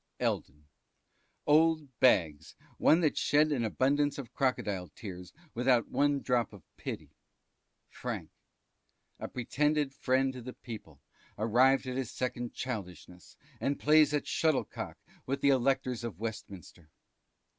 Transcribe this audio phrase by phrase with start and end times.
[0.19, 0.65] Eldon.
[1.45, 7.11] Old Bags, one that shed an abundance of crocodile tears without one drop of pity.
[7.87, 8.31] Frank.
[9.19, 10.99] A pretended friend to the people,
[11.37, 16.89] arrived at his second childishness, and plays at Shuttlecock with the Electors of Westminster.